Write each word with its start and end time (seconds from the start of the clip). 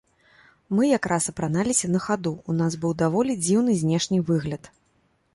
Мы 0.77 0.83
як 0.97 1.03
раз 1.11 1.25
апраналіся 1.31 1.89
на 1.95 1.99
хаду, 2.05 2.31
у 2.53 2.55
нас 2.61 2.77
быў 2.85 2.95
даволі 3.03 3.35
дзіўны 3.43 3.75
знешні 3.83 4.23
выгляд. 4.31 4.63